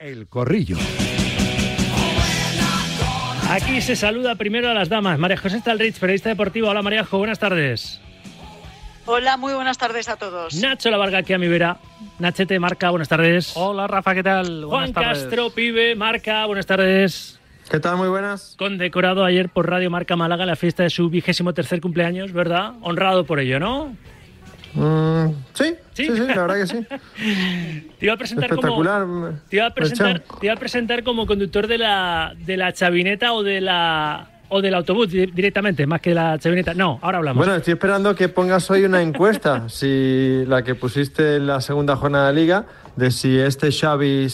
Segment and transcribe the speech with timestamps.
[0.00, 0.78] El Corrillo.
[3.50, 5.18] Aquí se saluda primero a las damas.
[5.18, 6.70] María José Stalrich, periodista deportiva.
[6.70, 8.00] Hola María Jo, buenas tardes.
[9.04, 10.54] Hola, muy buenas tardes a todos.
[10.54, 11.76] Nacho La Varga aquí a mi vera.
[12.18, 13.52] Nachete, Marca, buenas tardes.
[13.56, 14.64] Hola Rafa, ¿qué tal?
[14.64, 17.38] Juan Castro, Pibe, Marca, buenas tardes.
[17.70, 17.98] ¿Qué tal?
[17.98, 18.54] Muy buenas.
[18.58, 22.72] Condecorado ayer por Radio Marca Málaga la fiesta de su vigésimo tercer cumpleaños, ¿verdad?
[22.80, 23.94] Honrado por ello, ¿no?
[24.74, 26.86] Mm, sí, sí, sí, la verdad que sí.
[27.98, 28.82] te iba a presentar como
[29.48, 33.32] te iba a presentar, te iba a presentar como conductor de la de la chavineta
[33.32, 36.74] o de la o del autobús directamente, más que la chavineta.
[36.74, 37.38] No, ahora hablamos.
[37.38, 41.96] Bueno, estoy esperando que pongas hoy una encuesta, si la que pusiste en la segunda
[41.96, 44.26] jornada de liga, de si este Xavi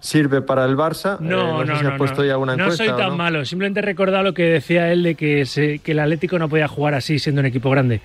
[0.00, 1.18] sirve para el Barça.
[1.20, 3.44] No, eh, no, no, puesto ya una no soy tan malo.
[3.44, 5.44] Simplemente he recordado lo que decía él de que,
[5.82, 8.00] que el Atlético no podía jugar así siendo un equipo grande.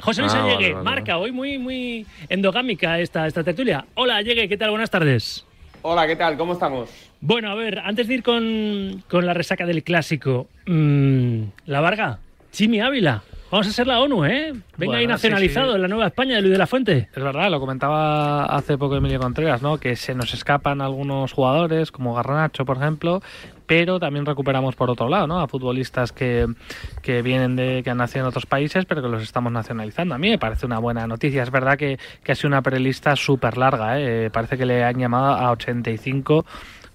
[0.00, 3.86] José Luis ah, marca hoy muy, muy endogámica esta, esta tertulia.
[3.94, 4.70] Hola, Allegue, ¿qué tal?
[4.70, 5.46] Buenas tardes.
[5.82, 6.36] Hola, ¿qué tal?
[6.36, 6.90] ¿Cómo estamos?
[7.22, 12.18] Bueno, a ver, antes de ir con, la resaca del clásico, mm, la Varga,
[12.52, 13.22] Jimmy Ávila.
[13.50, 14.52] Vamos a ser la ONU, ¿eh?
[14.76, 17.08] Venga ahí nacionalizado en la Nueva España de Luis de la Fuente.
[17.12, 19.78] Es verdad, lo comentaba hace poco Emilio Contreras, ¿no?
[19.78, 23.20] Que se nos escapan algunos jugadores, como Garnacho, por ejemplo,
[23.66, 25.40] pero también recuperamos por otro lado, ¿no?
[25.40, 26.46] A futbolistas que,
[27.02, 30.14] que vienen de, que han nacido en otros países, pero que los estamos nacionalizando.
[30.14, 31.42] A mí me parece una buena noticia.
[31.42, 34.30] Es verdad que, que ha sido una prelista súper larga, ¿eh?
[34.30, 36.44] Parece que le han llamado a 85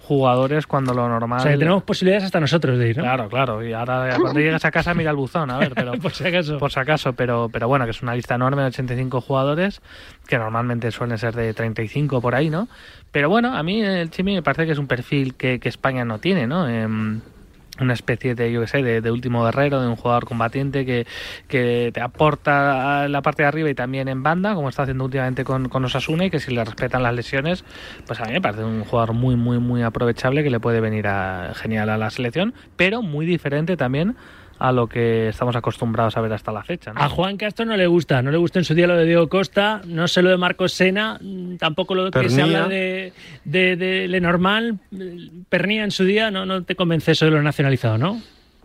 [0.05, 1.39] jugadores cuando lo normal.
[1.39, 3.03] O sea, tenemos posibilidades hasta nosotros de ir, ¿no?
[3.03, 3.65] Claro, claro.
[3.65, 5.93] Y ahora cuando llegas a casa mira el buzón, a ver, pero.
[6.01, 6.57] por si acaso.
[6.57, 9.81] Por si acaso, pero, pero bueno, que es una lista enorme de 85 jugadores,
[10.27, 12.67] que normalmente suelen ser de 35 por ahí, ¿no?
[13.11, 16.05] Pero bueno, a mí el Chimi me parece que es un perfil que, que España
[16.05, 16.67] no tiene, ¿no?
[16.67, 17.21] Em,
[17.79, 21.05] una especie de, yo que sé, de, último guerrero, de un jugador combatiente que,
[21.47, 25.43] que te aporta la parte de arriba y también en banda, como está haciendo últimamente
[25.43, 27.63] con, con Osasuna, y que si le respetan las lesiones,
[28.07, 31.07] pues a mí me parece un jugador muy, muy, muy aprovechable que le puede venir
[31.07, 34.15] a, genial a la selección, pero muy diferente también
[34.59, 36.93] a lo que estamos acostumbrados a ver hasta la fecha.
[36.95, 39.27] A Juan Castro no le gusta, no le gusta en su día lo de Diego
[39.27, 41.19] Costa, no sé lo de Marcos Sena,
[41.59, 43.13] tampoco lo que se habla de,
[43.43, 44.79] de, Lenormand,
[45.49, 48.21] Pernía en su día, no, no te convence eso de lo nacionalizado, ¿no?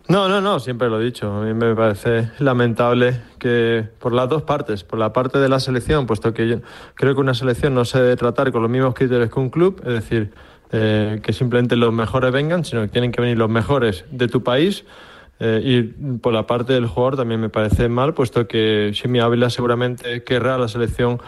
[0.09, 1.33] No, no, no, siempre lo he dicho.
[1.33, 5.61] A mí me parece lamentable que por las dos partes, por la parte de la
[5.61, 6.57] selección, puesto que yo
[6.97, 9.81] creo que una selección no se debe tratar con los mismos criterios que un club,
[9.87, 10.33] es decir,
[10.73, 14.43] eh, que simplemente los mejores vengan, sino que tienen que venir los mejores de tu
[14.43, 14.85] país
[15.41, 15.83] eh, y
[16.19, 20.59] por la parte del jugador también me parece mal, puesto que Ximi Ávila seguramente querrá
[20.59, 21.19] la selección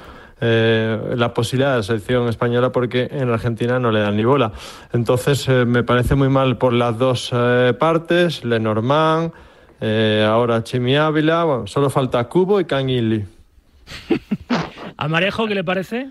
[0.44, 4.52] eh, la posibilidad de la selección española porque en Argentina no le dan ni bola.
[4.92, 7.30] Entonces eh, me parece muy mal por las dos
[7.78, 9.32] partes, Lenormand,
[10.28, 13.24] ahora Chimi Ávila, bueno, solo falta Cubo y Canguilli.
[14.98, 16.10] ¿A Marejo qué le parece?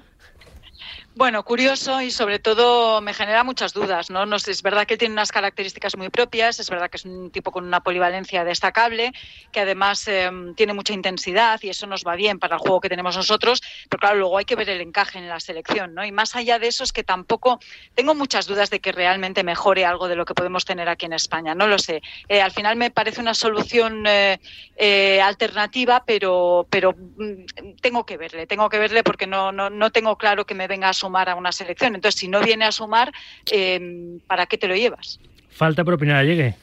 [1.22, 4.10] Bueno, curioso y sobre todo me genera muchas dudas.
[4.10, 4.26] ¿no?
[4.26, 7.52] no es verdad que tiene unas características muy propias, es verdad que es un tipo
[7.52, 9.12] con una polivalencia destacable,
[9.52, 12.90] que además em, tiene mucha intensidad y eso nos va bien para el juego que
[12.90, 15.94] tenemos nosotros, pero claro, luego hay que ver el encaje en la selección.
[15.94, 16.04] ¿no?
[16.04, 17.60] Y más allá de eso es que tampoco
[17.94, 21.14] tengo muchas dudas de que realmente mejore algo de lo que podemos tener aquí en
[21.14, 21.54] España.
[21.54, 22.02] No lo sé.
[22.30, 24.40] Eh, al final me parece una solución eh,
[24.76, 29.92] eh, alternativa, pero, pero mm, tengo que verle, tengo que verle porque no, no, no
[29.92, 31.96] tengo claro que me venga a sumar a una selección.
[31.96, 33.12] Entonces, si no viene a sumar,
[33.52, 35.20] eh, ¿para qué te lo llevas?
[35.50, 36.56] Falta por opinar, llegue.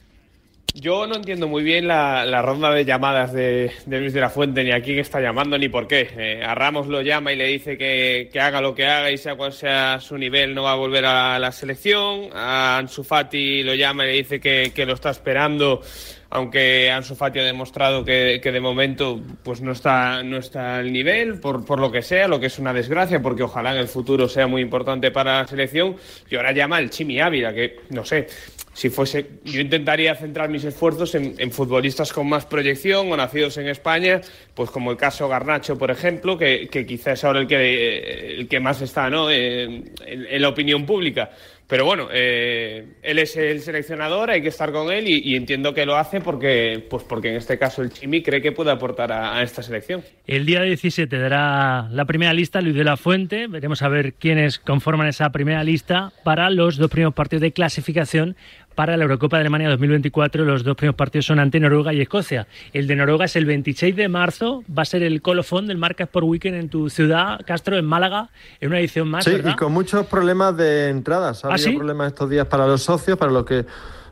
[0.81, 4.71] Yo no entiendo muy bien la, ronda de llamadas de, Luis de la Fuente, ni
[4.71, 6.09] a quién está llamando, ni por qué.
[6.17, 9.35] Eh, a Ramos lo llama y le dice que, haga lo que haga y sea
[9.35, 12.29] cual sea su nivel, no va a volver a la selección.
[12.33, 15.83] A Ansu Fati lo llama y le dice que, que lo está esperando
[16.31, 21.41] aunque Ansu Fati ha demostrado que, de momento pues no está, no está al nivel,
[21.41, 24.29] por, por, lo que sea, lo que es una desgracia, porque ojalá en el futuro
[24.29, 25.97] sea muy importante para la selección.
[26.31, 28.27] Y ahora llama el Chimi Ávila, que no sé,
[28.79, 33.67] si fuese, yo intentaría centrar mis esfuerzos en, futbolistas con más proyección o nacidos en
[33.67, 34.21] España,
[34.55, 38.61] pues como el caso Garnacho, por ejemplo, que, quizás es ahora el que, el que
[38.61, 39.33] más está ¿no?
[39.33, 41.29] en la opinión pública.
[41.69, 45.85] Pero bueno, eh, él es el seleccionador, hay que estar con él y, entiendo que
[45.85, 49.43] lo hace porque, pues porque en este caso el Chimi cree que puede aportar a,
[49.43, 50.03] esta selección.
[50.27, 53.49] El día 17 dará la primera lista Luis de la Fuente.
[53.49, 58.35] Veremos a ver quiénes conforman esa primera lista para los dos primeros partidos de clasificación
[58.79, 60.45] para la Eurocopa de Alemania 2024.
[60.45, 62.47] Los dos primeros partidos son ante Noruega y Escocia.
[62.73, 66.05] El de Noruega es el 26 de marzo, va a ser el colofón del Marca
[66.05, 68.31] Sport Weekend en tu ciudad, Castro, en Málaga,
[68.61, 69.25] en una edición más.
[69.25, 71.45] Sí, y con muchos problemas de entradas.
[71.45, 73.67] Ha ¿Ah, habido problemas estos días para los socios, para los que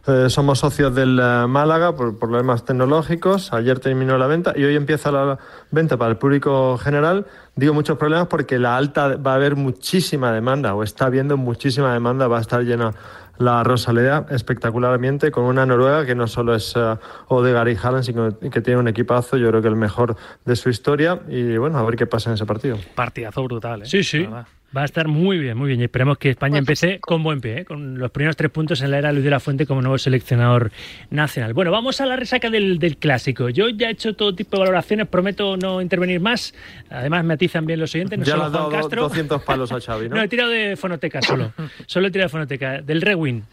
[0.09, 3.53] eh, somos socios del eh, Málaga por problemas tecnológicos.
[3.53, 5.39] Ayer terminó la venta y hoy empieza la
[5.73, 7.27] venta para el público general.
[7.57, 11.93] Digo muchos problemas porque la alta va a haber muchísima demanda o está habiendo muchísima
[11.93, 12.29] demanda.
[12.29, 12.95] Va a estar llena
[13.39, 16.99] la Rosaleda espectacularmente con una Noruega que no solo es uh,
[17.29, 20.69] Odegaard y Haaland, sino que tiene un equipazo, yo creo que el mejor de su
[20.69, 21.21] historia.
[21.29, 22.79] Y bueno, a ver qué pasa en ese partido.
[22.95, 23.87] Partidazo brutal, ¿eh?
[23.87, 24.29] Sí, sí.
[24.77, 25.81] Va a estar muy bien, muy bien.
[25.81, 27.65] Y esperemos que España empiece con buen pie, ¿eh?
[27.65, 30.71] con los primeros tres puntos en la era Luis de la Fuente como nuevo seleccionador
[31.09, 31.55] nacional.
[31.55, 33.49] Bueno, vamos a la resaca del, del, clásico.
[33.49, 36.53] Yo ya he hecho todo tipo de valoraciones, prometo no intervenir más.
[36.91, 38.19] Además, me atizan bien los oyentes.
[38.19, 39.03] No ya solo le has dado Juan Castro.
[39.05, 40.17] 200 palos a Xavi, ¿no?
[40.17, 41.55] no, he tirado de fonoteca solo.
[41.87, 42.83] solo he tirado de fonoteca.
[42.83, 43.45] Del Rewin.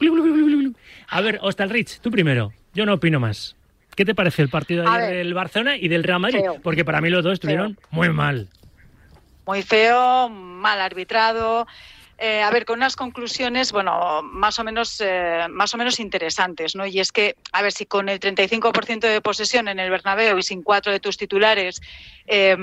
[1.07, 2.51] A ver, Rich, tú primero.
[2.73, 3.55] Yo no opino más.
[3.95, 6.41] ¿Qué te parece el partido de ayer del Barcelona y del Real Madrid?
[6.41, 6.57] Feo.
[6.61, 7.87] Porque para mí los dos estuvieron Feo.
[7.91, 8.49] muy mal.
[9.45, 11.67] Muy feo, mal arbitrado.
[12.17, 16.75] Eh, a ver, con unas conclusiones, bueno, más o menos, eh, más o menos interesantes,
[16.75, 16.85] ¿no?
[16.85, 20.43] Y es que, a ver, si con el 35% de posesión en el Bernabéu y
[20.43, 21.81] sin cuatro de tus titulares
[22.25, 22.55] eh,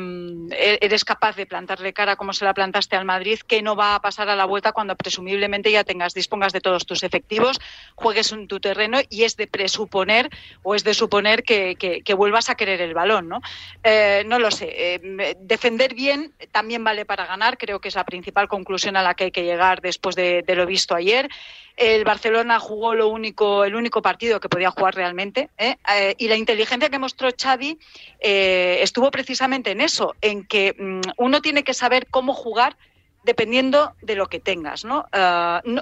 [0.81, 4.00] eres capaz de plantarle cara como se la plantaste al Madrid, ¿qué no va a
[4.00, 7.61] pasar a la vuelta cuando presumiblemente ya tengas, dispongas de todos tus efectivos,
[7.94, 10.31] juegues en tu terreno y es de presuponer
[10.62, 13.41] o es de suponer que, que, vuelvas a querer el balón, ¿no?
[13.82, 15.00] Eh, no lo sé.
[15.41, 19.25] Defender bien también vale para ganar, creo que es la principal conclusión a la que
[19.25, 21.28] hay que llegar después de, lo visto ayer.
[21.76, 25.76] El Barcelona jugó lo único, el único partido que podía jugar realmente ¿eh?
[25.94, 27.78] Eh, y la inteligencia que mostró Xavi
[28.20, 32.76] eh, estuvo precisamente en eso, en que mm, uno tiene que saber cómo jugar
[33.22, 35.06] dependiendo de lo que tengas, ¿no?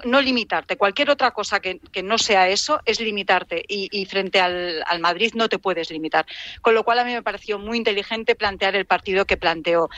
[0.02, 0.76] Limitarte.
[0.76, 5.32] Cualquier otra cosa que, no sea eso es limitarte y, y frente al, al, Madrid
[5.34, 6.26] no te puedes limitar.
[6.62, 9.88] Con lo cual a mí me pareció muy inteligente plantear el partido que planteó.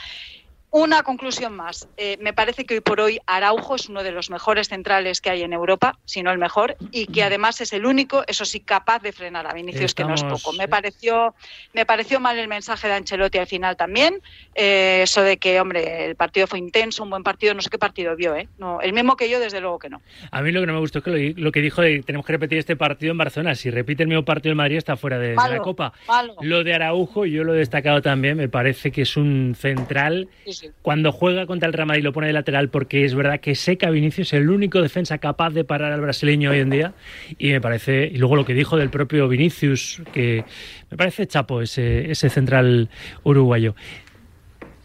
[0.73, 1.89] Una conclusión más.
[1.97, 5.29] Eh, me parece que hoy por hoy Araujo es uno de los mejores centrales que
[5.29, 8.61] hay en Europa, si no el mejor, y que además es el único, eso sí,
[8.61, 10.21] capaz de frenar a Vinicius, Estamos...
[10.21, 10.55] que no es poco.
[10.55, 11.35] Me pareció,
[11.73, 14.21] me pareció mal el mensaje de Ancelotti al final también.
[14.55, 17.77] Eh, eso de que, hombre, el partido fue intenso, un buen partido, no sé qué
[17.77, 18.47] partido vio, ¿eh?
[18.57, 20.01] No, el mismo que yo, desde luego que no.
[20.31, 22.25] A mí lo que no me gustó es que lo, lo que dijo de tenemos
[22.25, 23.55] que repetir este partido en Barcelona.
[23.55, 25.91] Si repite el mismo partido en Madrid, está fuera de, malo, de la Copa.
[26.07, 26.37] Malo.
[26.39, 30.29] Lo de Araujo, yo lo he destacado también, me parece que es un central.
[30.45, 30.60] Sí, sí.
[30.81, 33.89] Cuando juega contra el Real Madrid lo pone de lateral porque es verdad que seca
[33.89, 36.93] Vinicius es el único defensa capaz de parar al brasileño hoy en día.
[37.37, 40.43] Y me parece y luego lo que dijo del propio Vinicius que
[40.89, 42.89] me parece chapo ese, ese central
[43.23, 43.75] uruguayo.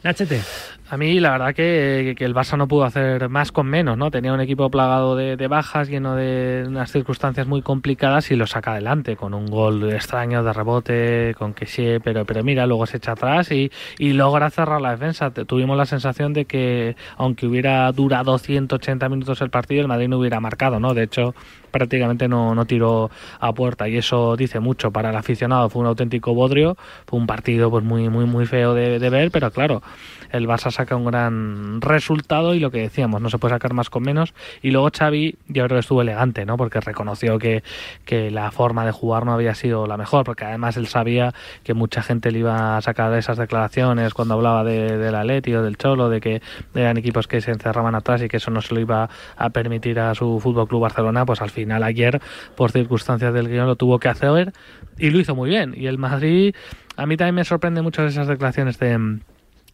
[0.03, 0.41] Nachete
[0.89, 4.11] a mí la verdad que, el Barça no pudo hacer más con menos, ¿no?
[4.11, 8.73] Tenía un equipo plagado de, bajas, lleno de unas circunstancias muy complicadas y lo saca
[8.73, 12.99] adelante con un gol extraño de rebote, con que sí, pero, pero mira, luego se
[12.99, 15.31] echa atrás y, y logra cerrar la defensa.
[15.31, 20.19] Tuvimos la sensación de que aunque hubiera durado 180 minutos el partido, el Madrid no
[20.19, 20.95] hubiera marcado, ¿no?
[20.95, 21.35] De hecho,
[21.73, 23.11] prácticamente no, no tiró
[23.41, 25.69] a puerta y eso dice mucho para el aficionado.
[25.69, 29.51] Fue un auténtico bodrio, fue un partido pues muy, muy, muy feo de ver, pero
[29.51, 29.83] claro,
[30.31, 33.91] el Barça saca un gran resultado y lo que decíamos, no se puede sacar más
[33.91, 34.35] con menos.
[34.63, 36.57] Y luego Xavi, yo creo que estuvo elegante, ¿no?
[36.57, 37.63] Porque reconoció que,
[38.05, 41.33] que la forma de jugar no había sido la mejor, porque además él sabía
[41.63, 45.63] que mucha gente le iba a sacar esas declaraciones cuando hablaba de, del Atleti o
[45.63, 46.43] del Cholo, de que
[46.75, 50.01] eran equipos que se encerraban atrás y que eso no se lo iba a permitir
[50.01, 52.21] a su Fútbol Club Barcelona, pues al final ayer,
[52.55, 54.53] por circunstancias del guion, lo tuvo que hacer
[54.99, 55.75] y lo hizo muy bien.
[55.77, 56.55] Y el Madrid,
[56.97, 59.21] a mí también me sorprende mucho esas declaraciones de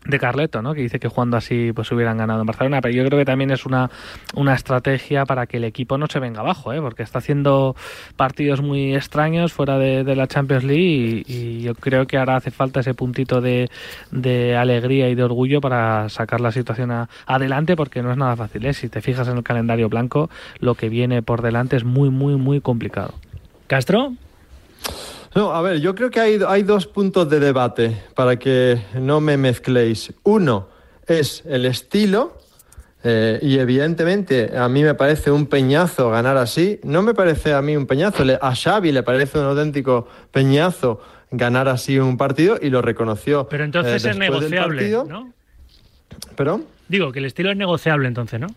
[0.04, 0.75] de Carleto, ¿no?
[0.75, 3.50] que dice que jugando así pues hubieran ganado en Barcelona, pero yo creo que también
[3.50, 3.90] es una,
[4.34, 6.81] una estrategia para que el equipo no se venga abajo, ¿eh?
[6.81, 7.76] porque está haciendo
[8.16, 12.50] partidos muy extraños fuera de, la Champions League y, y, yo creo que ahora hace
[12.50, 13.71] falta ese puntito de,
[14.11, 18.37] de alegría y de orgullo para sacar la situación a, adelante, porque no es nada
[18.37, 18.66] fácil.
[18.66, 18.75] ¿eh?
[18.75, 22.37] Si te fijas en el calendario blanco, lo que viene por delante es muy, muy,
[22.37, 23.14] muy complicado.
[23.66, 24.12] Castro.
[25.34, 29.20] No, a ver, yo creo que hay, hay, dos puntos de debate para que no
[29.20, 30.12] me mezcléis.
[30.24, 30.68] Uno
[31.06, 32.38] es el estilo,
[33.04, 36.78] eh, y evidentemente a mí me parece un peñazo ganar así.
[36.84, 41.68] No me parece a mí un peñazo, a Xavi le parece un auténtico peñazo ganar
[41.68, 43.48] así un partido y lo reconoció.
[43.48, 45.32] Pero entonces eh, es negociable, ¿no?
[46.36, 46.64] ¿Perdón?
[46.88, 48.48] Digo que el estilo es negociable entonces, ¿no?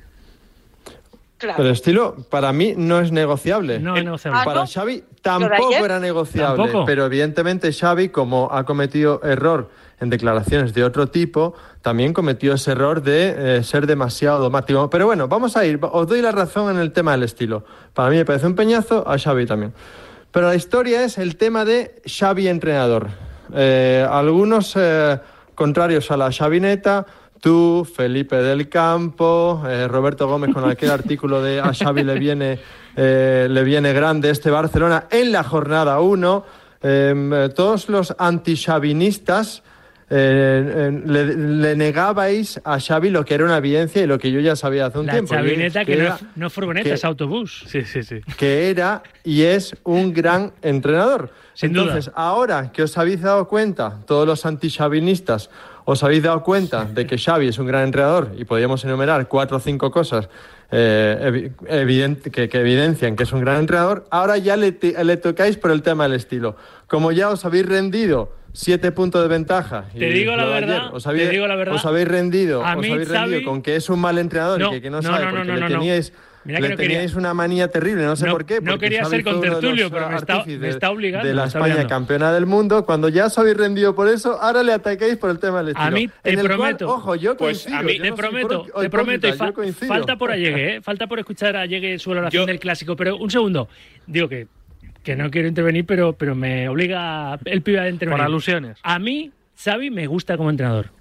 [1.46, 1.58] Claro.
[1.58, 3.80] Pero el estilo para mí no es negociable.
[3.80, 4.42] No es negociable.
[4.44, 4.68] Para ¿Ah, no?
[4.68, 6.64] Xavi tampoco era negociable.
[6.64, 6.86] ¿Tampoco?
[6.86, 12.72] Pero evidentemente Xavi, como ha cometido error en declaraciones de otro tipo, también cometió ese
[12.72, 14.90] error de eh, ser demasiado dogmático.
[14.90, 15.80] Pero bueno, vamos a ir.
[15.82, 17.64] Os doy la razón en el tema del estilo.
[17.94, 19.74] Para mí me parece un peñazo, a Xavi también.
[20.32, 23.08] Pero la historia es el tema de Xavi entrenador.
[23.54, 25.20] Eh, algunos eh,
[25.54, 27.06] contrarios a la Xavineta
[27.40, 32.60] tú, Felipe del Campo, eh, Roberto Gómez con aquel artículo de a Xavi le viene,
[32.96, 36.46] eh, le viene grande este Barcelona en la jornada 1.
[36.82, 39.64] Em, todos los anti-xavinistas
[40.08, 44.56] eh, le, negabais a Xavi lo que era una evidencia y lo que yo ya
[44.56, 45.34] sabía hace un la tiempo.
[45.34, 47.66] Chavineta que, no, no, furgoneta, es autobús.
[47.68, 48.22] Sí, sí, sí.
[48.38, 51.32] Que era y es un gran entrenador.
[51.56, 55.50] Sin Entonces, ahora que os habéis dado cuenta, todos los anti-xavinistas,
[55.86, 59.58] os habéis dado cuenta de que Xavi es un gran entrenador y podríamos enumerar cuatro
[59.58, 60.30] o cinco cosas
[60.72, 65.58] eh, evidente, que, que, evidencian que es un gran entrenador, ahora ya le, le tocáis
[65.58, 66.56] por el tema del estilo.
[66.88, 69.86] Como ya os habéis rendido siete puntos de ventaja.
[69.98, 70.94] Te digo la verdad.
[70.94, 71.76] os, habéis, te digo la verdad.
[71.76, 74.70] os habéis rendido, a os habéis rendido Xavi, con que es un mal entrenador no,
[74.70, 76.14] y que, que no, no, sabe no, porque le teníais.
[76.46, 78.62] Mira le no teníais quería, una manía terrible, no sé no, por qué.
[78.62, 81.28] No quería ser con tertulio, pero me está, me está, obligando.
[81.28, 81.90] De la está España obligando.
[81.90, 85.40] campeona del mundo, cuando ya os habéis rendido por eso, ahora le ataquéis por el
[85.40, 85.88] tema del estilo.
[85.88, 86.86] A mí te en el prometo.
[86.86, 87.78] Cual, ojo, yo pues coincido.
[87.80, 89.52] a mí te no prometo, pro- te prometo, y fa-
[89.88, 90.82] falta por Allegue, ¿eh?
[90.82, 92.96] falta por escuchar a Allegue su valoración Yo- del clásico.
[92.96, 93.68] Pero un segundo,
[94.06, 94.48] digo que,
[95.04, 98.20] que no quiero intervenir, pero, pero me obliga el pibe a intervenir.
[98.20, 98.78] Por alusiones.
[98.84, 99.32] A mí,
[99.64, 100.92] Xavi me gusta como entrenador.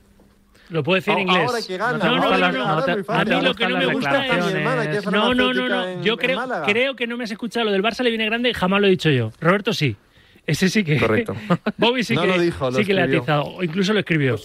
[0.71, 1.67] Lo puedo decir en Ahora inglés.
[1.67, 3.13] que gana, no, no, ahora no, no.
[3.13, 5.07] A mí lo que no Ahora me gusta es...
[5.07, 7.67] No, no, no, Yo creo, creo que no me has escuchado.
[7.67, 9.31] Lo del Barça le viene grande, jamás lo he dicho yo.
[9.41, 9.97] Roberto sí.
[10.47, 10.99] Ese sí que.
[10.99, 11.35] Correcto.
[11.77, 13.45] Bobby sí No que, lo dijo, lo sí que le ha atizado.
[13.45, 14.39] O incluso lo escribió.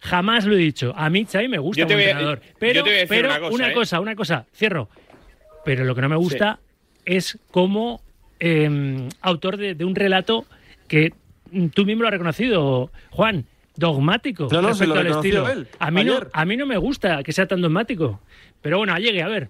[0.00, 0.92] Jamás lo he dicho.
[0.96, 2.40] A mí, Xavi, me gusta como entrenador.
[2.58, 3.72] Pero, pero una cosa, una ¿eh?
[3.74, 4.46] cosa, una cosa.
[4.54, 4.88] Cierro.
[5.64, 6.60] Pero lo que no me gusta
[7.04, 8.00] es como
[8.40, 10.46] eh, autor de, de un relato
[10.88, 11.12] que
[11.50, 15.48] mm, tú mismo lo has reconocido, Juan, dogmático No, no, se respecto lo al estilo.
[15.48, 18.20] él, a, mí no, a mí no me gusta que sea tan dogmático.
[18.62, 19.48] Pero bueno, llegue, a ver.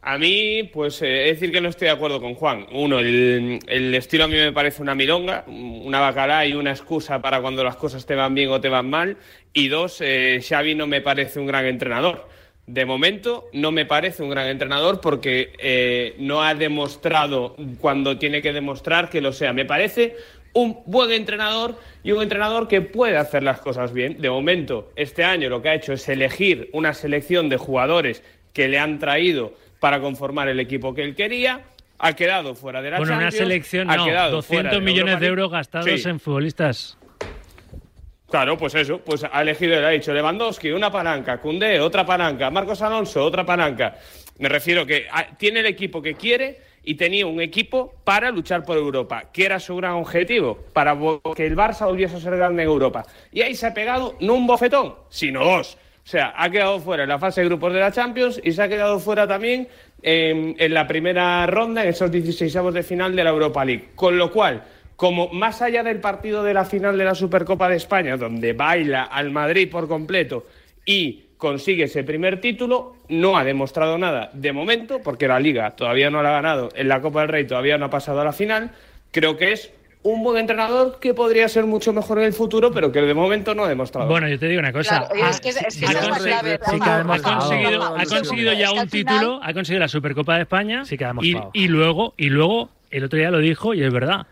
[0.00, 2.66] A mí, pues, eh, es decir que no estoy de acuerdo con Juan.
[2.72, 7.20] Uno, el, el estilo a mí me parece una milonga, una bacalá y una excusa
[7.20, 9.16] para cuando las cosas te van bien o te van mal.
[9.52, 12.28] Y dos, eh, Xavi no me parece un gran entrenador.
[12.66, 18.40] De momento, no me parece un gran entrenador porque eh, no ha demostrado cuando tiene
[18.40, 19.52] que demostrar que lo sea.
[19.52, 20.16] Me parece
[20.54, 24.20] un buen entrenador y un entrenador que puede hacer las cosas bien.
[24.20, 28.68] De momento, este año lo que ha hecho es elegir una selección de jugadores que
[28.68, 31.62] le han traído para conformar el equipo que él quería.
[32.00, 34.04] Ha quedado fuera de la Bueno, una Champions, selección, ha no.
[34.04, 36.08] quedado fuera 200 de millones de euros gastados Sí.
[36.08, 36.96] en futbolistas.
[38.30, 42.50] Claro, pues eso, pues ha elegido, él ha dicho Lewandowski, una palanca, Cundé, otra palanca,
[42.50, 43.96] Marcos Alonso, otra palanca.
[44.38, 48.64] Me refiero que ah, tiene el equipo que quiere y tenía un equipo para luchar
[48.64, 50.96] por Europa, que era su gran objetivo, para
[51.36, 53.04] que el Barça volviese a ser grande en Europa.
[53.30, 55.74] Y ahí se ha pegado no un bofetón, sino dos.
[55.74, 58.62] O sea, ha quedado fuera en la fase de grupos de la Champions y se
[58.62, 59.68] ha quedado fuera también
[60.00, 63.90] en, en la primera ronda, en esos 16 de final de la Europa League.
[63.94, 64.64] Con lo cual,
[64.96, 69.02] como más allá del partido de la final de la Supercopa de España, donde baila
[69.02, 70.46] al Madrid por completo
[70.86, 76.10] y consigue ese primer título, no ha demostrado nada de momento, porque la Liga todavía
[76.10, 78.32] no la ha ganado, en la Copa del Rey todavía no ha pasado a la
[78.32, 78.72] final.
[79.12, 82.92] Creo que es un buen entrenador que podría ser mucho mejor en el futuro, pero
[82.92, 84.08] que de momento no ha demostrado.
[84.08, 85.08] Bueno, yo te digo una cosa.
[85.10, 86.08] Ha- es que, es que ha esa es la
[88.06, 91.50] conseguido- ya un título, ha conseguido la Supercopa de España Sí que ha y, demostrado.
[91.54, 94.26] y luego y luego el otro día lo dijo y es verdad.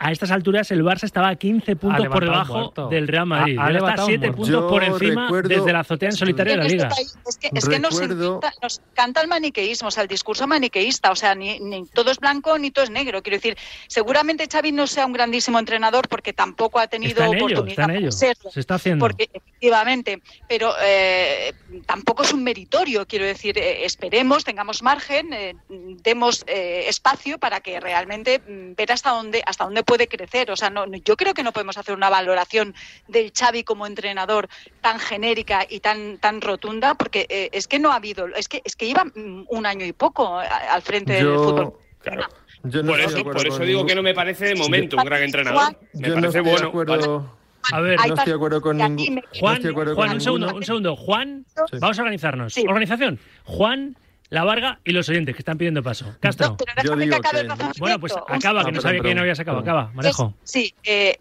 [0.00, 2.88] A estas alturas el Barça estaba a 15 puntos por debajo muerto.
[2.88, 3.58] del Real Madrid.
[3.58, 4.42] Ha- está levantado un 7 muerto.
[4.42, 6.88] puntos por encima recuerdo- desde la azotea en solitario de la Liga.
[6.88, 10.46] Es que, es que nos, Recuerdo- encanta, nos canta el maniqueísmo, o sea, el discurso
[10.46, 13.22] maniqueísta, o sea, ni, ni todo es blanco ni todo es negro.
[13.24, 13.56] Quiero decir,
[13.88, 17.70] seguramente Xavi no sea un grandísimo entrenador porque tampoco ha tenido Está en ello, oportunidad
[17.80, 18.12] está en ello.
[18.12, 18.50] serlo.
[18.52, 19.04] Se está haciendo.
[19.04, 21.52] Porque efectivamente, pero eh,
[21.86, 27.58] tampoco es un meritorio, quiero decir, eh, esperemos, tengamos margen, eh, demos eh, espacio para
[27.60, 30.50] que realmente mm, ver hasta dónde hasta dónde puede crecer.
[30.50, 32.74] O sea, no, yo creo que no podemos hacer una valoración
[33.08, 34.48] del Xavi como entrenador
[34.82, 38.60] tan genérica y tan tan rotunda, porque eh, es que no ha habido, es que
[38.64, 41.72] es que lleva mm, un año y poco a- al frente del fútbol.
[42.64, 45.22] Yo no por eso, por eso digo que no me parece de momento un gran
[45.22, 45.76] entrenador.
[45.94, 46.68] Me Yo no parece estoy de bueno.
[46.68, 47.38] acuerdo.
[47.72, 50.54] A ver, no estoy de acuerdo con ningún- no Juan, acuerdo Juan con un segundo,
[50.54, 50.96] un segundo.
[50.96, 51.78] Juan, Sí.
[51.80, 52.52] vamos a organizarnos.
[52.54, 52.64] Sí.
[52.66, 53.18] Organización.
[53.44, 53.96] Juan,
[54.30, 56.14] La Varga y los oyentes que están pidiendo paso.
[56.20, 56.48] Castro.
[56.50, 57.80] No, pero Yo que digo acabe que-.
[57.80, 59.64] Bueno, pues acaba, que no No, sabía que no habías acabado.
[59.64, 59.78] perdón.
[59.80, 60.34] Acaba, Manejo.
[60.44, 61.18] Es- sí, eh,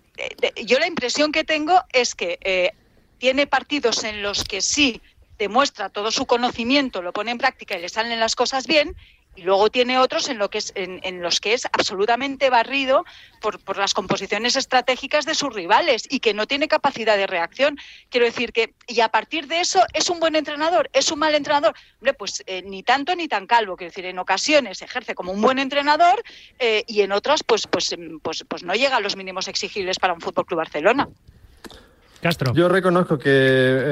[0.65, 2.71] yo la impresión que tengo es que eh,
[3.17, 5.01] tiene partidos en los que sí
[5.39, 8.95] demuestra todo su conocimiento, lo pone en práctica y le salen las cosas bien,
[9.37, 13.05] y luego tiene otros en, lo que es, en, en los que es absolutamente barrido
[13.39, 17.77] por, por las composiciones estratégicas de sus rivales y que no tiene capacidad de reacción.
[18.09, 20.89] Quiero decir que, y a partir de eso, ¿es un buen entrenador?
[20.91, 21.75] ¿Es un mal entrenador?
[21.99, 23.77] Hombre, pues eh, ni tanto ni tan calvo.
[23.77, 26.23] Quiero decir, en ocasiones ejerce como un buen entrenador
[26.57, 29.99] eh, y en otras, pues, pues, em, pues, pues no llega a los mínimos exigibles
[29.99, 31.07] para un Fútbol Club Barcelona.
[32.21, 32.53] Castro.
[32.53, 33.29] Yo reconozco que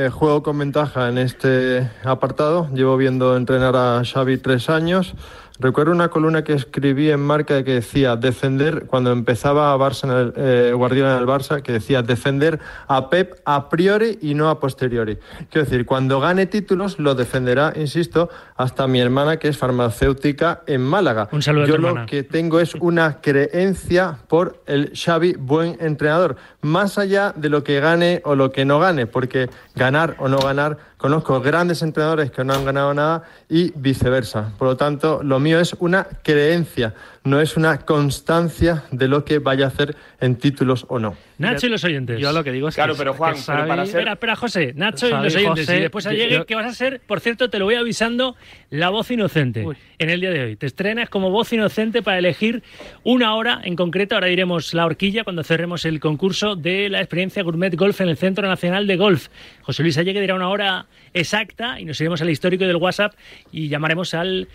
[0.06, 2.70] eh, juego con ventaja en este apartado.
[2.74, 5.14] Llevo viendo entrenar a Xavi tres años.
[5.58, 10.12] Recuerdo una columna que escribí en Marca que decía defender, cuando empezaba a Barça en
[10.12, 14.50] el, eh, Guardiola en el Barça, que decía defender a Pep a priori y no
[14.50, 15.18] a posteriori.
[15.50, 20.82] Quiero decir, cuando gane títulos lo defenderá, insisto, hasta mi hermana que es farmacéutica en
[20.82, 21.30] Málaga.
[21.32, 22.06] Un saludo a Yo tu lo hermana.
[22.06, 27.80] que tengo es una creencia por el Xavi buen entrenador, más allá de lo que
[27.80, 32.44] gane o lo que no gane, porque ganar o no ganar, conozco grandes entrenadores que
[32.44, 34.52] no han ganado nada y viceversa.
[34.58, 36.94] Por lo tanto, lo mío es una creencia,
[37.26, 41.16] no es una constancia de lo que vaya a hacer en títulos o no.
[41.38, 42.20] Nacho y los oyentes.
[42.20, 44.12] Yo lo que digo es Claro, que, pero Juan, que pero Xavi- para ser- Espera,
[44.14, 45.66] espera, José, Nacho y Xavi, los oyentes.
[45.66, 48.36] José, y después llegue, yo- que vas a ser, por cierto, te lo voy avisando,
[48.70, 49.76] la voz inocente Uy.
[50.00, 50.56] en el día de hoy.
[50.56, 52.64] Te estrenas como voz inocente para elegir
[53.04, 54.16] una hora en concreto.
[54.16, 58.18] Ahora diremos la horquilla cuando cerremos el concurso de la experiencia Gourmet Golf en el
[58.18, 59.28] Centro Nacional de Golf.
[59.64, 63.14] José Luis Allegue dirá una hora exacta y nos iremos al histórico del WhatsApp
[63.52, 64.48] y llamaremos al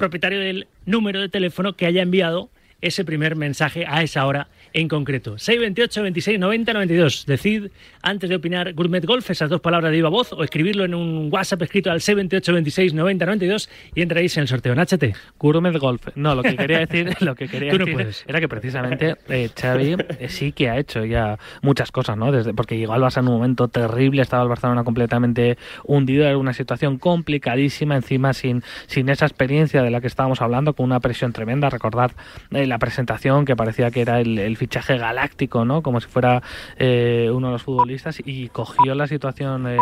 [0.00, 2.48] propietario del número de teléfono que haya enviado
[2.80, 5.38] ese primer mensaje a esa hora en concreto.
[5.38, 7.26] 628 26 90 92.
[7.26, 7.66] Decid,
[8.02, 11.28] antes de opinar Gourmet Golf, esas dos palabras de viva voz o escribirlo en un
[11.32, 14.74] WhatsApp escrito al 628 26 90 92 y entraréis en el sorteo.
[14.74, 15.14] Nachete.
[15.38, 16.08] Gourmet Golf.
[16.14, 18.24] No, lo que quería decir, lo que quería Tú no decir puedes.
[18.26, 22.32] era que precisamente eh, Xavi eh, sí que ha hecho ya muchas cosas, ¿no?
[22.32, 26.36] Desde, porque llegó al Barça en un momento terrible, estaba el Barcelona completamente hundido, era
[26.38, 31.00] una situación complicadísima, encima sin, sin esa experiencia de la que estábamos hablando, con una
[31.00, 31.70] presión tremenda.
[31.70, 32.12] Recordad
[32.50, 35.82] eh, la presentación que parecía que era el, el fichaje galáctico, ¿no?
[35.82, 36.42] Como si fuera
[36.76, 39.78] eh, uno de los futbolistas y cogió la situación eh,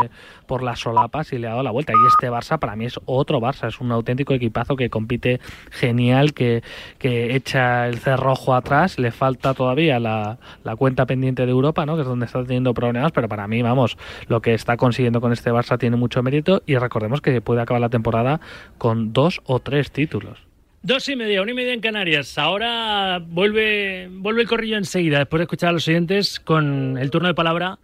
[0.47, 1.93] por las solapas y le ha dado la vuelta.
[1.93, 6.33] Y este Barça para mí es otro Barça, es un auténtico equipazo que compite genial,
[6.33, 6.63] que,
[6.99, 11.97] que echa el cerrojo atrás, le falta todavía la, la cuenta pendiente de Europa, ¿no?
[11.97, 15.33] Que es donde está teniendo problemas, pero para mí, vamos, lo que está consiguiendo con
[15.33, 18.41] este Barça tiene mucho mérito y recordemos que puede acabar la temporada
[18.79, 20.48] con dos o tres títulos.
[20.83, 22.39] Dos y media, una y media en Canarias.
[22.39, 27.27] Ahora vuelve, vuelve el corrillo enseguida, después de escuchar a los oyentes con el turno
[27.27, 27.81] de palabra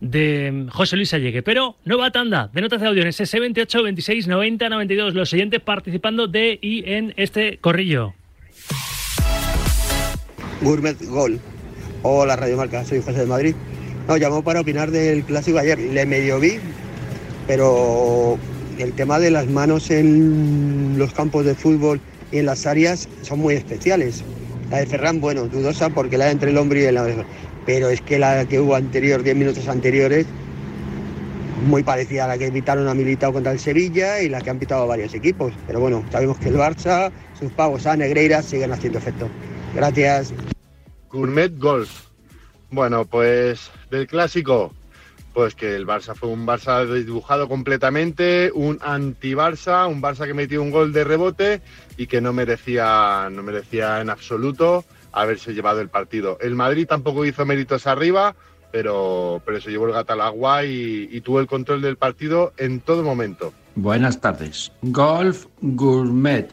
[0.00, 1.44] de José Luis Allegue.
[1.44, 5.14] Pero nueva tanda de notas de audio en ese 28 26 90 92.
[5.14, 8.14] Los oyentes participando de y en este corrillo.
[10.62, 11.38] Gourmet Gol.
[12.02, 13.54] Hola Radio Marca, soy José de Madrid.
[14.08, 15.78] No, llamó para opinar del clásico ayer.
[15.78, 16.58] Le medio vi,
[17.46, 18.36] pero
[18.78, 22.00] el tema de las manos en los campos de fútbol
[22.36, 24.22] y en las áreas son muy especiales.
[24.70, 26.98] La de Ferran, bueno, dudosa porque la de entre el hombre y el
[27.64, 30.26] pero es que la que hubo anterior, 10 minutos anteriores,
[31.66, 34.58] muy parecida a la que Vitalo ha militado contra el Sevilla y la que han
[34.58, 35.52] pitado varios equipos.
[35.66, 39.28] Pero bueno, sabemos que el Barça, sus pagos a Negreira siguen haciendo efecto.
[39.74, 40.32] Gracias.
[41.10, 41.90] Gourmet Golf.
[42.70, 44.74] Bueno, pues del clásico,
[45.36, 50.62] pues que el Barça fue un Barça dibujado completamente, un anti-Barça, un Barça que metió
[50.62, 51.60] un gol de rebote
[51.98, 56.38] y que no merecía, no merecía en absoluto haberse llevado el partido.
[56.40, 58.34] El Madrid tampoco hizo méritos arriba,
[58.72, 62.54] pero, pero se llevó el gato al agua y, y tuvo el control del partido
[62.56, 63.52] en todo momento.
[63.74, 64.72] Buenas tardes.
[64.80, 66.48] Golf Gourmet.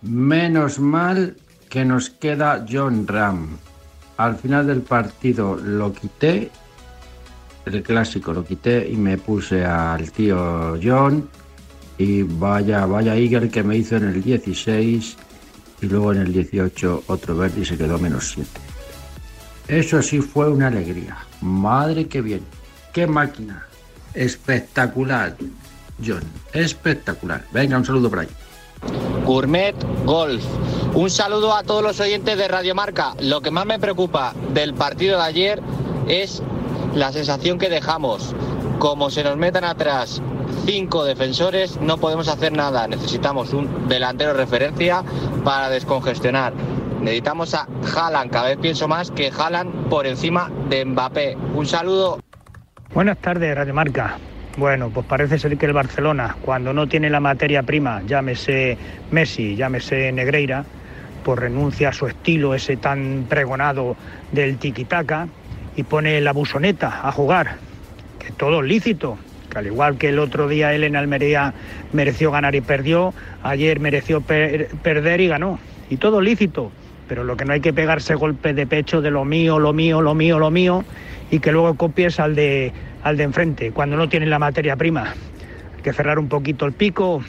[0.00, 1.36] Menos mal
[1.68, 3.58] que nos queda John Ram.
[4.16, 6.50] Al final del partido lo quité,
[7.68, 11.28] el clásico lo quité y me puse al tío John
[11.98, 15.16] y vaya, vaya Eagle que me hizo en el 16
[15.82, 18.48] y luego en el 18 otro verde y se quedó menos 7.
[19.68, 21.18] Eso sí fue una alegría.
[21.40, 22.40] Madre que bien.
[22.92, 23.66] Qué máquina.
[24.14, 25.36] Espectacular,
[26.04, 26.22] John.
[26.52, 27.44] Espectacular.
[27.52, 28.28] Venga, un saludo por ahí.
[29.24, 30.42] Gourmet Golf.
[30.94, 33.14] Un saludo a todos los oyentes de Radio Marca.
[33.20, 35.62] Lo que más me preocupa del partido de ayer
[36.08, 36.42] es
[36.98, 38.34] la sensación que dejamos.
[38.78, 40.20] Como se nos metan atrás
[40.66, 42.86] cinco defensores, no podemos hacer nada.
[42.88, 45.02] Necesitamos un delantero de referencia
[45.44, 46.52] para descongestionar.
[47.00, 48.30] Necesitamos a Haaland.
[48.30, 51.36] Cada vez pienso más que Haaland por encima de Mbappé.
[51.54, 52.18] Un saludo.
[52.92, 54.18] Buenas tardes, Radio Marca.
[54.56, 58.76] Bueno, pues parece ser que el Barcelona, cuando no tiene la materia prima, llámese
[59.12, 60.64] Messi, llámese Negreira,
[61.22, 63.94] pues renuncia a su estilo ese tan pregonado
[64.32, 65.28] del tiquitaca
[65.78, 67.58] y pone la busoneta a jugar,
[68.18, 69.16] que todo lícito,
[69.48, 71.54] que al igual que el otro día él en Almería
[71.92, 73.14] mereció ganar y perdió,
[73.44, 76.72] ayer mereció per- perder y ganó, y todo lícito,
[77.06, 80.02] pero lo que no hay que pegarse golpe de pecho de lo mío, lo mío,
[80.02, 80.84] lo mío, lo mío,
[81.30, 82.72] y que luego copies al de,
[83.04, 85.14] al de enfrente, cuando no tienen la materia prima.
[85.76, 87.22] Hay que cerrar un poquito el pico.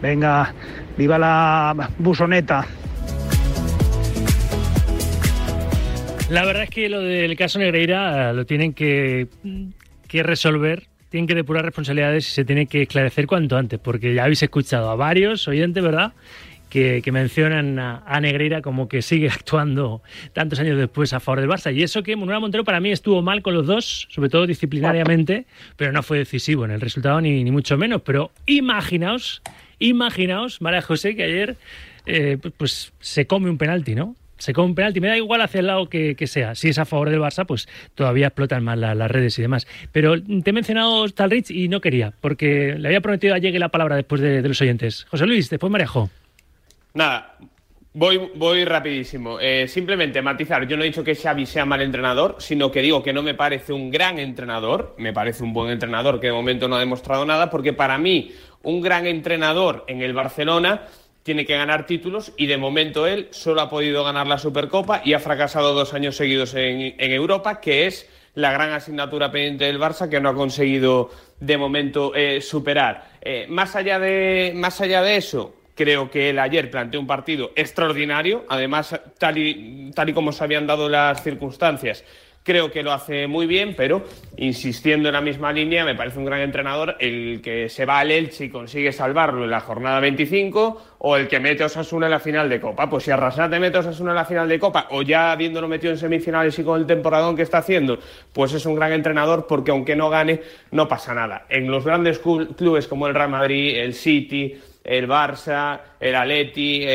[0.00, 0.54] Venga,
[0.96, 2.64] viva la busoneta.
[6.30, 9.28] La verdad es que lo del caso Negreira lo tienen que,
[10.06, 14.24] que resolver tienen que depurar responsabilidades y se tiene que esclarecer cuanto antes, porque ya
[14.24, 16.12] habéis escuchado a varios oyentes, ¿verdad?
[16.68, 20.02] Que, mencionan a, Negreira como que sigue actuando
[20.34, 21.74] tantos años después a favor del Barça.
[21.74, 25.46] Y eso que Manuel Montero para mí estuvo mal con los dos, sobre todo disciplinariamente,
[25.76, 28.02] pero no fue decisivo en el resultado ni, ni mucho menos.
[28.02, 29.40] Pero imaginaos,
[29.78, 31.56] imaginaos, María José, que ayer
[32.04, 34.14] eh, pues se come un penalti, ¿no?
[34.38, 36.54] Se come un penalti, me da igual hacia el lado que, sea.
[36.54, 39.66] Si es a favor del Barça, pues todavía explotan más las redes y demás.
[39.92, 43.68] Pero te he mencionado Talrich y no quería, porque le había prometido a Llegue la
[43.68, 45.06] palabra después de, los oyentes.
[45.10, 46.10] José Luis, después Marejo.
[46.94, 47.36] Nada,
[47.94, 49.40] Voy, voy rapidísimo.
[49.40, 53.02] Eh, simplemente matizar, yo no he dicho que Xavi sea mal entrenador, sino que digo
[53.02, 56.68] que no me parece un gran entrenador, me parece un buen entrenador que de momento
[56.68, 58.30] no ha demostrado nada, porque para mí
[58.62, 60.82] un gran entrenador en el Barcelona
[61.22, 65.12] tiene que ganar títulos y de momento él solo ha podido ganar la Supercopa y
[65.12, 70.08] ha fracasado dos años seguidos en, Europa, que es la gran asignatura pendiente del Barça
[70.08, 73.10] que no ha conseguido de momento eh, superar.
[73.20, 77.52] Eh, más, allá de, más allá de eso, creo que él ayer planteó un partido
[77.54, 82.04] extraordinario, además tal y, tal y como se habían dado las circunstancias,
[82.48, 84.02] creo que lo hace muy bien, pero
[84.38, 88.10] insistiendo en la misma línea, me parece un gran entrenador el que se va al
[88.10, 92.20] Elche y consigue salvarlo en la jornada 25 o el que mete Osasuna en la
[92.20, 92.88] final de Copa.
[92.88, 95.92] Pues si Arrasate mete a Osasuna en la final de Copa o ya habiéndolo metido
[95.92, 97.98] en semifinales y con el temporadón que está haciendo,
[98.32, 101.44] pues es un gran entrenador porque aunque no gane, no pasa nada.
[101.50, 106.86] En los grandes clubes como el Real Madrid, el City, el Barça, el Atleti,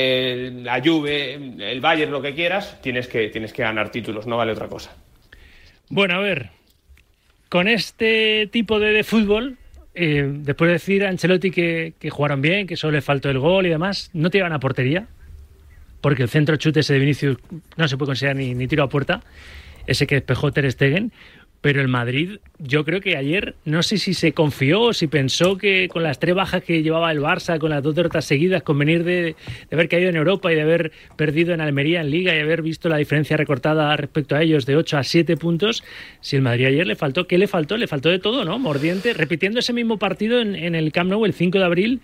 [0.63, 4.53] la Juve, el Bayern, lo que quieras, tienes que, tienes que ganar títulos, no vale
[4.53, 5.02] otra cosa.
[5.93, 6.49] Bueno, a ver,
[7.49, 9.59] con este tipo de, fútbol,
[9.93, 13.67] eh, después de decir a Ancelotti que, jugaron bien, que solo le faltó el gol
[13.67, 15.05] y demás, no te a portería,
[16.01, 17.37] porque el centro chute ese de Vinicius
[17.77, 19.21] no se puede considerar ni, ni tiro a puerta,
[19.85, 21.11] ese que despejó Ter Stegen,
[21.63, 25.57] pero el Madrid, yo creo que ayer, no sé si se confió o si pensó
[25.57, 28.77] que con las tres bajas que llevaba el Barça, con las dos derrotas seguidas, con
[28.77, 29.37] venir de,
[29.71, 32.89] haber caído en Europa y de haber perdido en Almería en Liga y haber visto
[32.89, 35.85] la diferencia recortada respecto a ellos de 8 a 7 puntos,
[36.19, 37.77] si el Madrid ayer le faltó, ¿qué le faltó?
[37.77, 38.59] Le faltó de todo, ¿no?
[38.59, 42.01] Mordiente, repitiendo ese mismo partido en, en el Camp Nou el 5 de abril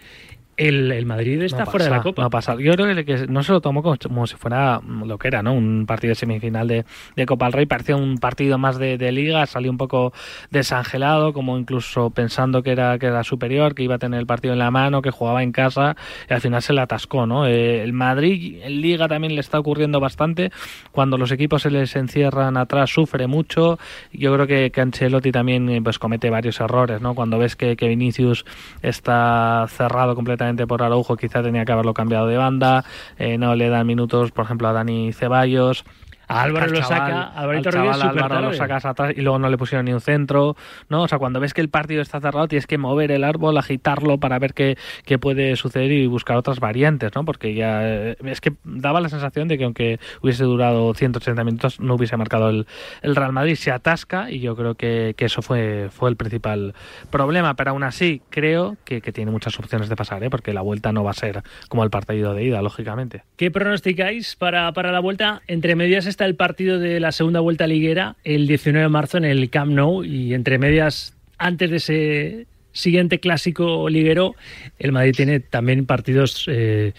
[0.59, 2.21] el, Madrid está fuera de la Copa.
[2.21, 2.59] No ha pasado.
[2.59, 5.53] Yo creo que no se lo tomó como, si fuera lo que era, ¿no?
[5.53, 6.85] Un partido de semifinal de,
[7.25, 7.65] Copa del Rey.
[7.65, 10.13] Parecía un partido más de, Liga, salió un poco
[10.51, 14.53] desangelado, como incluso pensando que era, que era superior, que iba a tener el partido
[14.53, 15.95] en la mano, que jugaba en casa,
[16.29, 17.47] y al final se le atascó, ¿no?
[17.47, 20.51] Eh, el Madrid en Liga también le está ocurriendo bastante.
[20.91, 23.79] Cuando los equipos se les encierran atrás, sufre mucho.
[24.11, 27.15] Yo creo que, que Ancelotti también eh, pues comete varios errores, ¿no?
[27.15, 28.45] Cuando ves que, que Vinicius
[28.81, 32.85] está cerrado completamente por Araujo, quizá tenía que haberlo cambiado de banda,
[33.17, 35.83] eh, no le dan minutos, por ejemplo, a Dani Ceballos.
[36.29, 40.55] Álvaro lo saca, Álvaro lo sacas atrás y luego no le pusieron ni un centro,
[40.87, 41.01] ¿no?
[41.01, 44.19] O sea, cuando ves que el partido está cerrado tienes que mover el árbol, agitarlo
[44.19, 47.25] para ver qué, qué puede suceder y buscar otras variantes, ¿no?
[47.25, 51.79] Porque ya eh, es que daba la sensación de que aunque hubiese durado 180 minutos
[51.79, 52.67] no hubiese marcado el,
[53.01, 56.75] el Real Madrid, se atasca y yo creo que, que, eso fue, fue el principal
[57.09, 60.29] problema, pero aún así creo que, que tiene muchas opciones de pasar, ¿eh?
[60.29, 63.23] Porque la vuelta no va a ser como el partido de ida, lógicamente.
[63.35, 65.41] ¿Qué pronosticáis para, para la vuelta?
[65.47, 69.49] Entre medias el partido de la segunda vuelta liguera el 19 de marzo en el
[69.49, 74.35] Camp Nou y entre medias, antes de ese siguiente clásico liguero,
[74.77, 76.93] el Madrid tiene también partidos eh,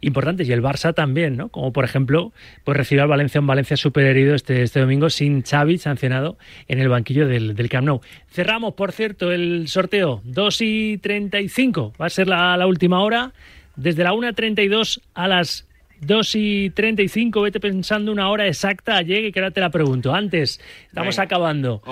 [0.00, 1.48] importantes y el Barça también, ¿no?
[1.48, 2.32] Como por ejemplo,
[2.62, 6.36] pues recibe al Valencia un Valencia superherido este, este domingo sin Xavi sancionado
[6.68, 8.00] en el banquillo del, del Camp Nou.
[8.30, 13.32] Cerramos, por cierto, el sorteo 2 y 35, va a ser la, la última hora,
[13.76, 15.66] desde la 1.32 a las
[16.06, 20.14] 2 y 35, vete pensando una hora exacta, llegue, que ahora te la pregunto.
[20.14, 21.82] Antes, estamos acabando.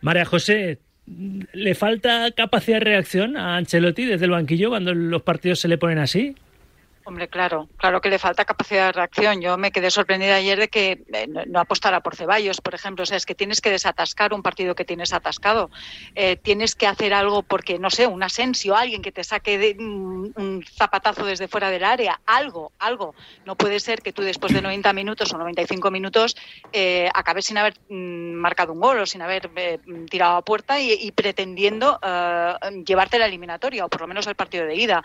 [0.00, 5.60] María José, ¿le falta capacidad de reacción a Ancelotti desde el banquillo cuando los partidos
[5.60, 6.34] se le ponen así?
[7.04, 9.40] Hombre, claro, claro que le falta capacidad de reacción.
[9.40, 13.02] Yo me quedé sorprendida ayer de que eh, no, apostara por Ceballos, por ejemplo.
[13.02, 15.68] O sea, es que tienes que desatascar un partido que tienes atascado.
[16.14, 19.76] Eh, tienes que hacer algo porque, no sé, un asensio, alguien que te saque de,
[19.80, 23.16] un, zapatazo desde fuera del área, algo, algo.
[23.44, 26.36] No puede ser que tú después de 90 minutos o 95 minutos
[26.72, 29.50] eh, acabes sin haber mm, marcado un gol o sin haber
[30.08, 31.98] tirado a puerta y, y pretendiendo
[32.86, 35.02] llevarte la eliminatoria o por lo menos el partido de ida.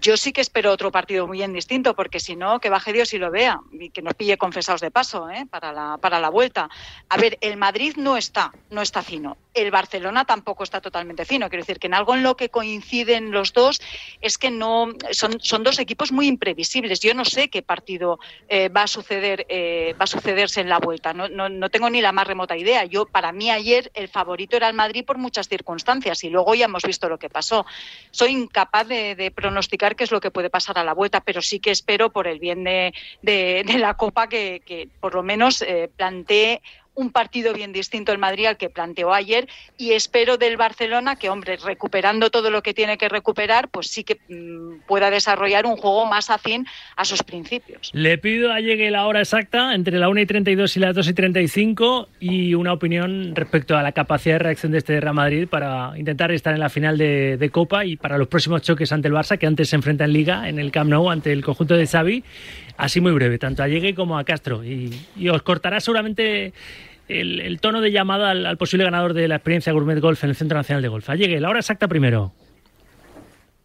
[0.00, 3.14] Yo sí que espero otro partido muy bien distinto, porque si no, que baje Dios
[3.14, 5.46] y lo vea, y que nos pille confesados de paso ¿eh?
[5.50, 6.68] para, la, para la vuelta.
[7.08, 9.36] A ver, el Madrid no está, no está fino.
[9.56, 11.48] El Barcelona tampoco está totalmente fino.
[11.48, 13.80] Quiero decir que en algo en lo que coinciden los dos
[14.20, 17.00] es que no son, son dos equipos muy imprevisibles.
[17.00, 20.78] Yo no sé qué partido eh, va a suceder eh, va a sucederse en la
[20.78, 21.12] vuelta.
[21.12, 22.84] No, no, no, tengo ni la más remota idea.
[22.84, 26.66] Yo para mí ayer el favorito era el Madrid por muchas circunstancias y luego ya
[26.66, 27.66] hemos visto lo que pasó.
[28.10, 31.60] Soy incapaz de, pronosticar qué es lo que puede pasar a la vuelta, pero sí
[31.60, 35.62] que espero por el bien de, de, de la Copa que, que por lo menos
[35.62, 36.62] eh, plantee
[36.96, 41.30] un partido bien distinto el Madrid al que planteó ayer y espero del Barcelona que,
[41.30, 45.76] hombre, recuperando todo lo que tiene que recuperar, pues sí que mmm, pueda desarrollar un
[45.76, 47.90] juego más afín a sus principios.
[47.92, 51.08] Le pido a llegue la hora exacta entre la 1 y 32 y las 2
[51.08, 55.46] y 35 y una opinión respecto a la capacidad de reacción de este Real Madrid
[55.48, 59.08] para intentar estar en la final de, de Copa y para los próximos choques ante
[59.08, 61.74] el Barça que antes se enfrenta en Liga en el Camp Nou ante el conjunto
[61.76, 62.24] de Xavi.
[62.76, 64.64] Así muy breve, tanto a Llegue como a Castro.
[64.64, 66.52] Y, y os cortará seguramente
[67.08, 70.30] el, el, tono de llamada al, al, posible ganador de la experiencia Gourmet Golf en
[70.30, 71.08] el Centro Nacional de Golf.
[71.10, 72.32] Llegue, la hora exacta primero.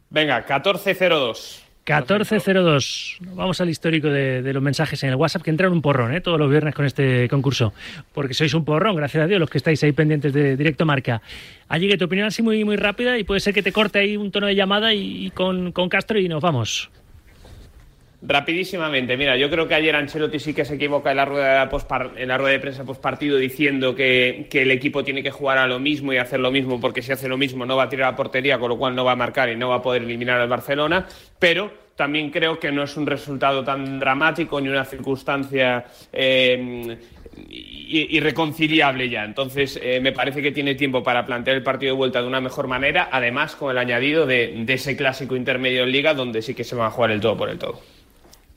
[0.10, 1.62] Venga, 14.02.
[1.86, 3.17] 14.02.
[3.34, 6.21] Vamos al histórico de, de, los mensajes en el WhatsApp que entraron un porrón ¿eh?
[6.21, 7.74] todos los viernes con este concurso.
[8.13, 11.21] Porque sois un porrón, gracias a Dios, los que estáis ahí pendientes de directo marca.
[11.71, 14.32] Llegue, tu opinión así muy, muy rápida y puede ser que te corte ahí un
[14.32, 16.91] tono de llamada y, y con, con Castro y nos vamos.
[18.23, 22.21] Rapidísimamente, mira, yo creo que ayer Ancelotti sí que se equivoca en la rueda de,
[22.21, 25.65] en la rueda de prensa postpartido diciendo que, que, el equipo tiene que jugar a
[25.65, 28.13] lo mismo y hacer lo mismo, porque si hace lo mismo no va a tirar
[28.13, 30.39] a portería, con lo cual no va a marcar y no va a poder eliminar
[30.39, 31.07] al Barcelona,
[31.39, 36.97] pero también creo que no es un resultado tan dramático ni una circunstancia eh,
[37.47, 39.23] irreconciliable ya.
[39.23, 42.39] Entonces, eh, me parece que tiene tiempo para plantear el partido de vuelta de una
[42.39, 46.53] mejor manera, además con el añadido de, de ese clásico intermedio en Liga, donde sí
[46.53, 47.81] que se va a jugar el todo por el todo.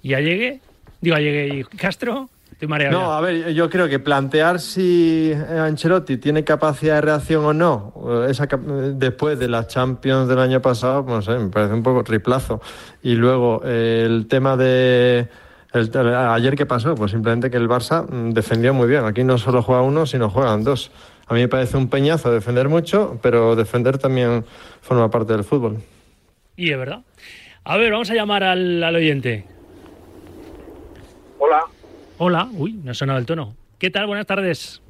[0.04, 0.60] ¿Y a Llegue?
[1.00, 2.28] Digo, a Llegue y Castro.
[2.52, 3.00] Estoy mareado.
[3.00, 8.26] No, a ver, yo creo que plantear si Ancelotti tiene capacidad de reacción o no,
[8.28, 12.60] esa, después de las Champions del año pasado, no sé, me parece un poco riplazo.
[13.02, 15.26] Y luego eh, el tema de.
[15.72, 19.06] El, ayer qué pasó, pues simplemente que el Barça defendió muy bien.
[19.06, 20.92] Aquí no solo juega uno, sino juegan dos.
[21.26, 24.44] A mí me parece un peñazo defender mucho, pero defender también
[24.82, 25.78] forma parte del fútbol.
[26.56, 27.00] Y es verdad.
[27.64, 29.53] A ver, vamos a llamar al, al oyente.
[31.38, 31.64] Hola.
[32.18, 33.54] Hola, uy, no ha sonado el tono.
[33.78, 34.06] ¿Qué tal?
[34.06, 34.80] Buenas tardes.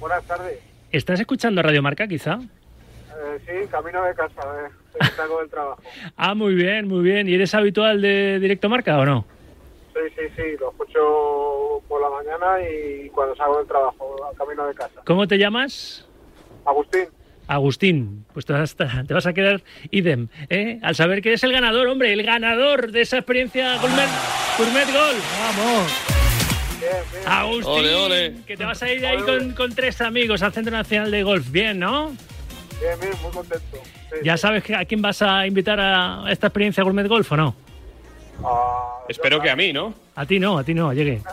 [0.00, 0.58] Buenas tardes.
[0.90, 2.38] ¿Estás escuchando Radio Marca, quizá?
[2.40, 5.04] Eh, sí, camino de casa, eh.
[5.16, 5.82] salgo del trabajo.
[6.16, 7.28] ah, muy bien, muy bien.
[7.28, 9.24] ¿Y eres habitual de Directo Marca o no?
[9.92, 14.74] Sí, sí, sí, lo escucho por la mañana y cuando salgo del trabajo, camino de
[14.74, 15.02] casa.
[15.04, 16.08] ¿Cómo te llamas?
[16.64, 17.08] Agustín.
[17.46, 20.80] Agustín, pues te vas, a, te vas a quedar idem, ¿eh?
[20.82, 24.08] Al saber que eres el ganador, hombre, el ganador de esa experiencia Gourmet,
[24.56, 25.16] gourmet Gol.
[25.40, 25.92] ¡Vamos!
[26.80, 27.28] Bien, bien.
[27.28, 28.34] Agustín, ole, ole.
[28.46, 31.50] que te vas a ir ahí con, con, tres amigos al Centro Nacional de Golf.
[31.50, 32.08] Bien, ¿no?
[32.80, 33.78] Bien, bien, muy contento.
[33.82, 34.42] Sí, ¿Ya sí.
[34.42, 37.56] sabes a quién vas a invitar a esta experiencia Gourmet Golf o no?
[38.40, 39.94] Uh, Espero que a mí, ¿no?
[40.16, 41.20] A ti no, a ti no, llegue.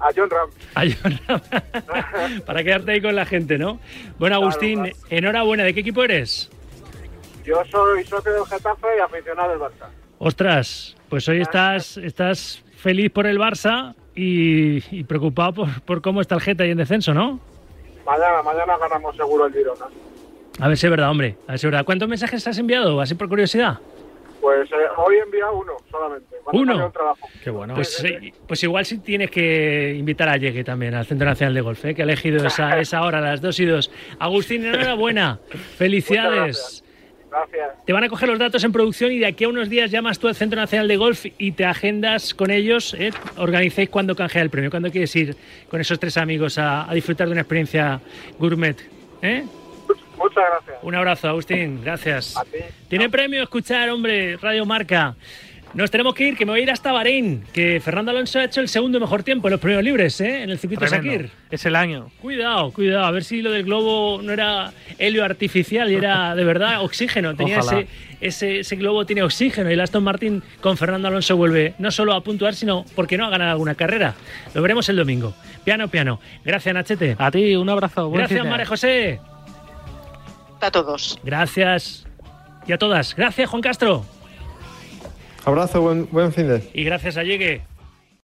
[0.00, 0.50] a John Ram.
[0.74, 2.40] A John Ram.
[2.46, 3.80] Para quedarte ahí con la gente, ¿no?
[4.18, 4.96] Bueno, Agustín, claro.
[5.10, 5.64] enhorabuena.
[5.64, 6.50] ¿De qué equipo eres?
[7.44, 9.88] Yo soy socio del Getafe y aficionado del Barça.
[10.18, 16.20] Ostras, pues hoy estás, estás feliz por el Barça y, y preocupado por, por, cómo
[16.20, 17.40] está el Geta y en descenso, ¿no?
[18.04, 19.86] Mañana, mañana ganamos seguro el Girona.
[20.60, 21.36] A ver si es verdad, hombre.
[21.46, 21.84] A ver si es verdad.
[21.84, 23.00] ¿Cuántos mensajes has enviado?
[23.00, 23.78] Así por curiosidad.
[24.40, 26.36] Pues eh, hoy he enviado uno solamente.
[26.52, 26.92] ¿Uno?
[27.42, 27.74] Qué bueno.
[27.74, 28.32] Pues, sí, sí.
[28.46, 31.94] pues, igual sí tienes que invitar a Llegue también, al Centro Nacional de Golf, ¿eh?
[31.94, 33.90] que ha elegido esa, esa hora, las 2 y 2.
[34.18, 35.38] Agustín, enhorabuena.
[35.76, 36.84] Felicidades.
[37.46, 37.84] Gracias.
[37.84, 40.18] Te van a coger los datos en producción y de aquí a unos días llamas
[40.18, 42.94] tú al Centro Nacional de Golf y te agendas con ellos.
[42.94, 43.10] ¿eh?
[43.36, 44.70] Organicéis cuando canjea el premio.
[44.70, 45.36] ¿Cuándo quieres ir
[45.68, 48.00] con esos tres amigos a, a disfrutar de una experiencia
[48.38, 48.76] gourmet?
[49.22, 49.44] ¿Eh?
[50.16, 50.78] Muchas gracias.
[50.82, 51.80] Un abrazo, Agustín.
[51.82, 52.36] Gracias.
[52.36, 52.58] A ti.
[52.88, 53.10] Tiene no.
[53.10, 55.14] premio escuchar, hombre, Radio Marca.
[55.74, 58.44] Nos tenemos que ir, que me voy a ir hasta Bahrein, que Fernando Alonso ha
[58.44, 60.42] hecho el segundo mejor tiempo en los premios libres, ¿eh?
[60.42, 61.12] En el circuito Tremendo.
[61.12, 61.30] Sakir.
[61.50, 62.10] Es el año.
[62.22, 66.44] Cuidado, cuidado, a ver si lo del globo no era helio artificial y era de
[66.44, 67.36] verdad oxígeno.
[67.36, 67.86] Tenía ese,
[68.20, 72.14] ese, ese, globo tiene oxígeno y el Aston Martin con Fernando Alonso vuelve no solo
[72.14, 74.14] a puntuar, sino porque no a ganar alguna carrera.
[74.54, 75.34] Lo veremos el domingo.
[75.64, 76.18] Piano, piano.
[76.44, 77.14] Gracias, Nachete.
[77.18, 78.10] A ti, un abrazo.
[78.10, 79.20] Gracias, María José.
[80.60, 81.18] A todos.
[81.22, 82.06] Gracias.
[82.66, 83.14] Y a todas.
[83.14, 84.04] Gracias, Juan Castro.
[85.44, 86.62] Abrazo, buen, buen fin de.
[86.74, 87.62] Y gracias a Llegue.